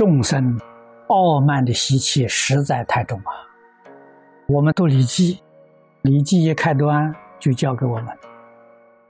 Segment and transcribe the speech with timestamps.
[0.00, 0.58] 众生
[1.08, 3.36] 傲慢的习气实在太重啊！
[4.46, 5.34] 我们读《礼记》，
[6.00, 8.06] 《礼记》一开端就教给我们：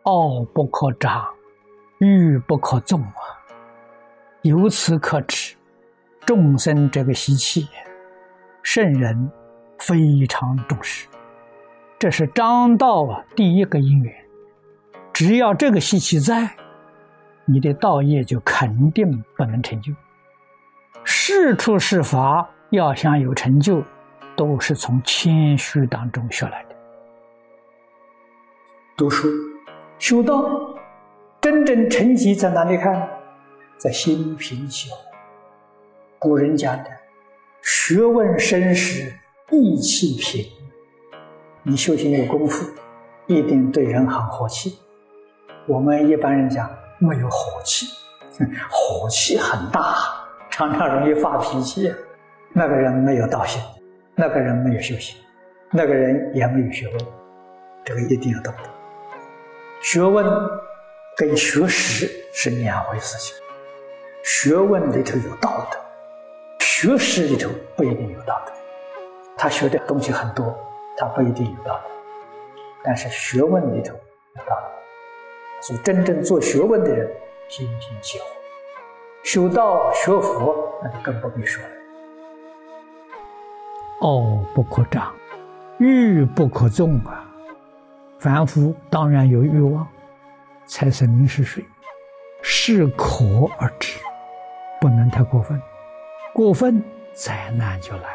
[0.03, 1.25] 傲不可长，
[1.99, 3.23] 欲不可纵啊！
[4.43, 5.55] 由此可知，
[6.27, 7.69] 众生这个习气，
[8.65, 9.31] 圣人
[9.79, 11.07] 非常重视。
[12.01, 14.13] 这是张道啊第一个因缘。
[15.13, 16.51] 只要这个习气在，
[17.45, 19.93] 你的道业就肯定不能成就。
[21.33, 23.81] 是处是法，要想有成就，
[24.37, 26.75] 都是从谦虚当中学来的。
[28.97, 29.29] 读书
[29.97, 30.45] 修道，
[31.41, 33.09] 真正成绩在哪里看？
[33.77, 34.97] 在心平气和。
[36.19, 36.91] 古人讲的
[37.63, 39.15] “学问深时
[39.53, 40.45] 意气平”，
[41.63, 42.69] 你修行有功夫，
[43.29, 44.81] 一定对人很和气。
[45.69, 47.87] 我们一般人讲没有火气，
[48.69, 50.20] 火气很大。
[50.61, 51.91] 常常容易发脾气，
[52.53, 53.63] 那个人没有道心，
[54.15, 55.17] 那个人没有修行，
[55.71, 56.99] 那个人也没有学问，
[57.83, 58.69] 这个一定要懂得。
[59.81, 60.23] 学问
[61.17, 63.35] 跟学识是两回事情，
[64.23, 65.79] 学问里头有道德，
[66.59, 68.53] 学识里头不一定有道德。
[69.39, 70.55] 他学的东西很多，
[70.99, 71.91] 他不一定有道德，
[72.85, 75.63] 但是学问里头有道德。
[75.63, 77.11] 所以真正做学问的人，
[77.49, 78.40] 心平气和。
[79.23, 81.71] 修道学佛，那就更不必说了。
[84.01, 85.13] 傲不可长，
[85.79, 87.27] 欲不可纵啊！
[88.19, 89.87] 凡夫当然有欲望，
[90.67, 91.65] 财神名是水，
[92.43, 93.25] 适可
[93.59, 93.99] 而止，
[94.81, 95.61] 不能太过分。
[96.33, 96.83] 过分，
[97.13, 98.09] 灾难就来了。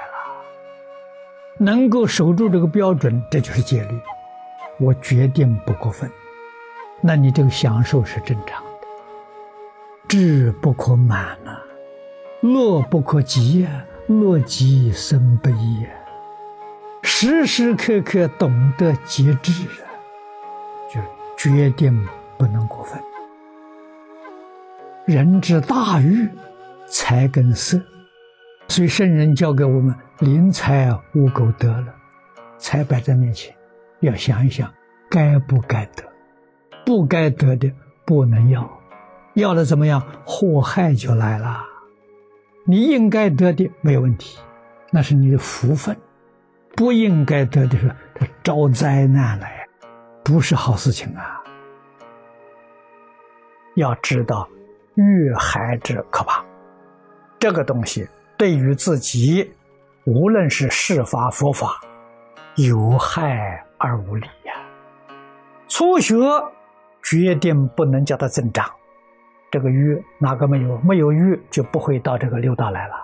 [1.60, 4.00] 能够守住这个标准，这就是戒律。
[4.80, 6.12] 我决定不过分，
[7.00, 8.65] 那你这个享受是正常。
[10.08, 11.64] 志不可满啊，
[12.42, 15.90] 乐不可极呀，乐极生悲呀。
[17.02, 19.52] 时时刻刻懂得节制
[19.84, 19.88] 啊，
[20.94, 21.00] 就
[21.38, 22.08] 决定
[22.38, 23.02] 不能过分。
[25.06, 26.28] 人之大欲，
[26.88, 27.80] 财跟色，
[28.68, 31.94] 所以圣人教给我们：临财勿苟得了，
[32.58, 33.56] 财摆在面前，
[34.00, 34.72] 要想一想，
[35.10, 36.04] 该不该得，
[36.86, 37.72] 不该得的
[38.04, 38.68] 不能要。
[39.36, 40.02] 要的怎么样？
[40.26, 41.64] 祸害就来了。
[42.64, 44.40] 你应该得的没有问题，
[44.92, 45.94] 那是你的福分；
[46.76, 47.96] 不应该得的是
[48.44, 49.68] 招灾难来，
[50.24, 51.44] 不是好事情啊。
[53.76, 54.48] 要知道，
[54.96, 56.44] 遇害之可怕。
[57.38, 58.08] 这个东西
[58.38, 59.54] 对于自己，
[60.06, 61.82] 无论是事法佛法，
[62.56, 64.54] 有害而无利呀。
[65.68, 66.16] 初学
[67.04, 68.66] 决定不能叫它增长。
[69.52, 70.78] 这个欲哪个没有？
[70.80, 72.96] 没有欲就不会到这个六道来了。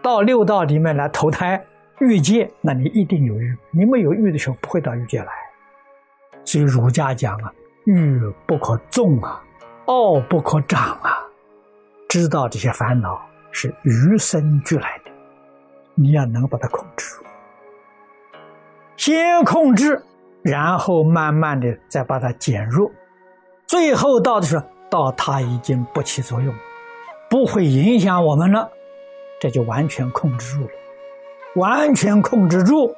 [0.00, 1.62] 到六道里面来投胎
[2.00, 3.56] 欲界，那你一定有欲。
[3.70, 5.32] 你没有欲的时候，不会到欲界来。
[6.44, 7.52] 所以儒家讲啊，
[7.84, 9.42] 欲不可纵啊，
[9.86, 11.18] 傲不可长啊。
[12.08, 13.20] 知道这些烦恼
[13.50, 15.10] 是与生俱来的，
[15.94, 17.24] 你要能把它控制住。
[18.96, 20.02] 先控制，
[20.42, 22.90] 然后慢慢的再把它减弱，
[23.66, 24.64] 最后到的时候。
[24.92, 26.54] 到它已经不起作用，
[27.30, 28.70] 不会影响我们了，
[29.40, 30.70] 这就完全控制住了。
[31.54, 32.94] 完全控制住，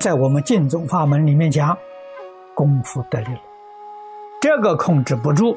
[0.00, 1.78] 在我们净宗法门里面讲，
[2.52, 3.40] 功夫得力了。
[4.40, 5.56] 这个控制不住，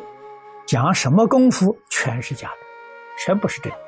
[0.68, 2.56] 讲什么功夫全是假的，
[3.18, 3.80] 全不是真的。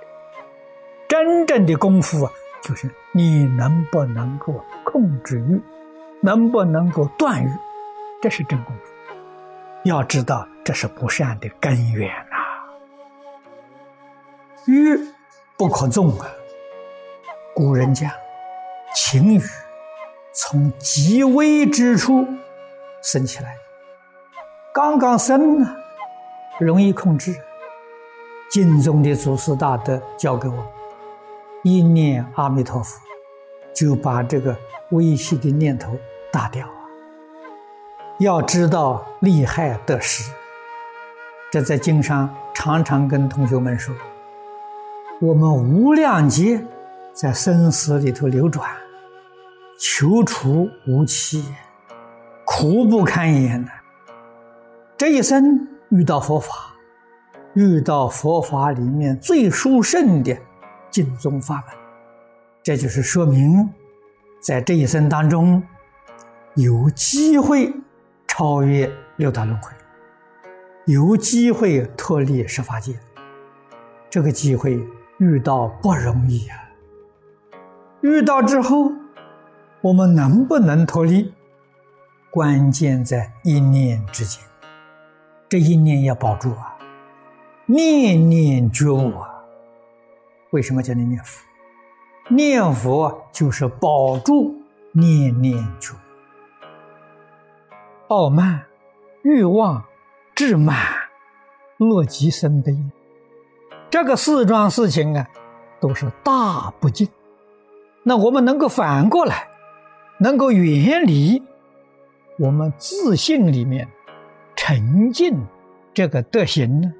[1.07, 2.31] 真正的功夫啊，
[2.63, 5.61] 就是你能不能够控制欲，
[6.19, 7.49] 能不能够断欲，
[8.23, 8.91] 这是真功夫。
[9.83, 12.35] 要知道，这是不善的根源呐。
[14.65, 14.99] 欲
[15.55, 16.25] 不可纵啊！
[17.53, 18.11] 古人讲，
[18.95, 19.41] 情欲
[20.33, 22.27] 从极微之处
[23.03, 23.55] 生起来，
[24.73, 25.75] 刚刚生呢，
[26.59, 27.35] 容易控制。
[28.49, 30.67] 净宗的祖师大德教给我，
[31.63, 32.99] 一念阿弥陀佛，
[33.71, 34.57] 就把这个
[34.89, 35.95] 微细的念头
[36.31, 36.73] 打掉啊。
[38.19, 40.31] 要知道利害得失，
[41.55, 43.95] 这在经上常常跟同学们说。
[45.21, 46.61] 我们无量劫
[47.13, 48.69] 在生死里头流转，
[49.79, 51.45] 求除无期，
[52.45, 53.71] 苦不堪言的。
[54.97, 56.75] 这一生遇到佛法，
[57.53, 60.37] 遇到佛法里面最殊胜的
[60.91, 61.75] 净宗法门，
[62.61, 63.65] 这就是说明，
[64.41, 65.63] 在这一生当中
[66.55, 67.73] 有机会。
[68.27, 69.71] 超越六道轮回，
[70.85, 72.93] 有机会脱离十法界，
[74.07, 74.79] 这个机会
[75.17, 76.61] 遇到不容易啊！
[78.01, 78.91] 遇到之后，
[79.81, 81.33] 我们能不能脱离？
[82.29, 84.43] 关键在一念之间，
[85.49, 86.77] 这一念要保住啊！
[87.65, 89.43] 念念觉悟啊！
[90.51, 91.43] 为什么叫你念佛？
[92.29, 94.55] 念佛就是保住
[94.91, 95.95] 念念觉。
[98.09, 98.63] 傲慢、
[99.23, 99.83] 欲望、
[100.35, 100.75] 志满、
[101.77, 102.77] 乐极生悲。
[103.89, 105.25] 这个四桩事情啊，
[105.79, 107.07] 都是大不敬。
[108.03, 109.47] 那我们能够反过来，
[110.19, 111.41] 能够远离
[112.37, 113.87] 我们自信里面
[114.57, 115.47] 沉静
[115.93, 116.93] 这个德行呢，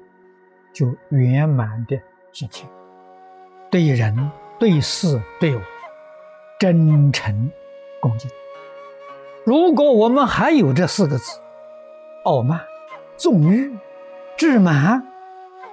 [0.72, 2.00] 就圆满的
[2.32, 2.66] 心情，
[3.70, 5.60] 对人、对事、对我
[6.58, 7.50] 真诚
[8.00, 8.30] 恭敬。
[9.44, 11.38] 如果我们还有这四个字：
[12.24, 12.58] 傲慢、
[13.16, 13.76] 纵欲、
[14.36, 15.06] 志满。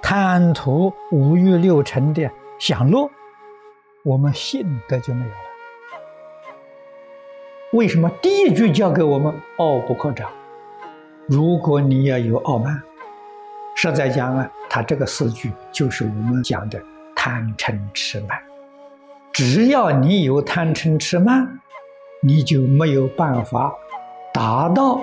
[0.06, 3.08] 贪图五欲六尘的享乐，
[4.02, 5.36] 我们信德就没有了。
[7.72, 10.30] 为什么第一句教给我们“傲不可长”？
[11.26, 12.82] 如果你要有傲慢，
[13.74, 16.78] 实在讲啊，他这个四句就是我们讲的
[17.16, 18.38] 贪嗔痴慢。
[19.32, 21.60] 只要你有贪嗔痴慢，
[22.20, 23.72] 你就没有办法
[24.34, 25.00] 达到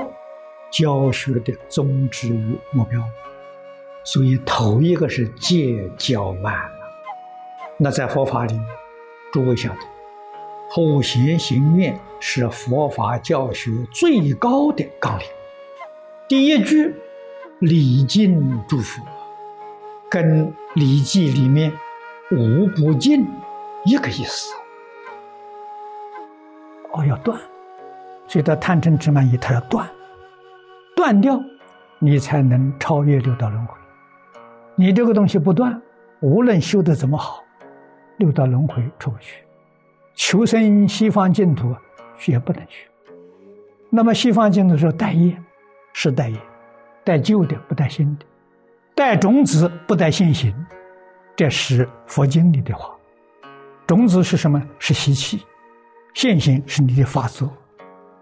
[0.72, 3.00] 教学的宗旨与目标。
[4.04, 6.72] 所以，头一个是戒教慢了。
[7.78, 8.60] 那在佛法里，
[9.32, 9.80] 诸位晓得，
[10.74, 15.26] 普贤行愿是佛法教学最高的纲领。
[16.28, 16.96] 第一句
[17.60, 19.04] 礼敬诸佛，
[20.10, 21.72] 跟《礼记》里面
[22.32, 23.28] 无不敬
[23.86, 24.52] 一个意思。
[26.94, 27.40] 哦，要断，
[28.28, 29.88] 所以他贪嗔痴慢疑，他要断，
[31.02, 31.44] 断掉，
[31.98, 33.74] 你才能超越六道轮回。
[34.76, 35.82] 你这个东西不断，
[36.20, 37.44] 无论修得怎么好，
[38.18, 39.44] 六道轮回出不去，
[40.14, 41.76] 求生西方净土
[42.28, 42.88] 也不能去。
[43.90, 45.36] 那么西方净土说带业，
[45.92, 46.38] 是带业，
[47.04, 48.26] 带旧的不带新的，
[48.94, 50.54] 带种子不带现行，
[51.36, 52.96] 这是佛经里的话。
[53.88, 54.62] 种子是什么？
[54.78, 55.44] 是习气，
[56.14, 57.52] 现行是你的发作。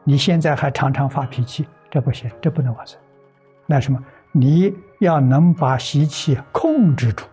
[0.06, 3.00] 你现在还常常发脾气，这不行，这不能完成。
[3.66, 4.00] 那什么？
[4.32, 7.26] 你要能把习气控制住，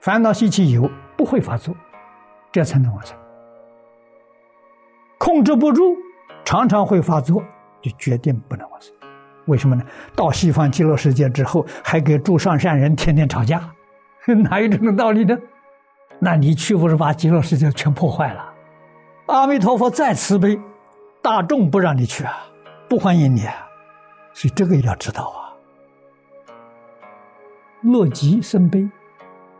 [0.00, 1.74] 烦恼习气有不会发作，
[2.52, 3.16] 这才能完成。
[5.16, 5.96] 控制不住，
[6.44, 7.42] 常常会发作，
[7.80, 8.92] 就决定不能完成。
[9.46, 9.82] 为什么呢？
[10.14, 13.70] 到西方极乐世界之后，还跟诸上善人天天吵架，
[14.26, 15.36] 哪有这种道理呢？
[16.18, 18.52] 那你去不是把极乐世界全破坏了？
[19.26, 20.60] 阿弥陀佛再慈悲，
[21.22, 22.46] 大众不让你去啊，
[22.88, 23.67] 不欢迎你啊，
[24.32, 25.54] 所以这个要知道啊。
[27.82, 28.88] 乐极生悲，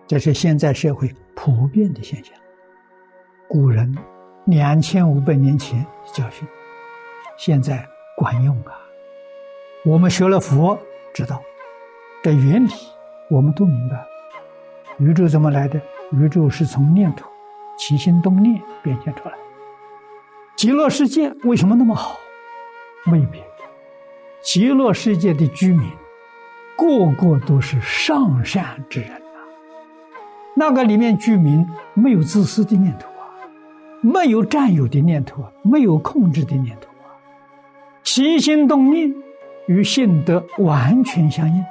[0.06, 2.34] 这是现在社会普遍的现象。
[3.48, 3.96] 古人
[4.46, 6.46] 两千五百年前教训，
[7.36, 7.86] 现在
[8.16, 8.72] 管用啊！
[9.84, 10.78] 我们学了佛，
[11.14, 11.40] 知道
[12.22, 12.70] 这原理，
[13.30, 14.04] 我们都明白。
[14.98, 15.80] 宇宙怎么来的？
[16.12, 17.30] 宇宙是从念头
[17.78, 19.34] 起心动念变现出来。
[20.56, 22.18] 极乐世界为什么那么好？
[23.04, 23.47] 没别的，
[24.42, 25.88] 极乐世界的居民。
[26.76, 29.40] 个个都是上善之人呐，
[30.54, 33.26] 那个里面居民没有自私的念头啊，
[34.00, 37.18] 没有占有的念头啊，没有控制的念头啊，
[38.04, 39.12] 起心动念
[39.66, 41.64] 与性德完全相应。